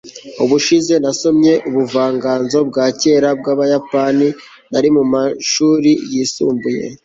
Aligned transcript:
ubushize 0.43 0.93
nasomye 1.03 1.53
ubuvanganzo 1.69 2.57
bwa 2.69 2.85
kera 3.01 3.29
bw'abayapani 3.39 4.27
nari 4.71 4.89
mu 4.95 5.03
mashuri 5.13 5.91
yisumbuye 6.13 6.83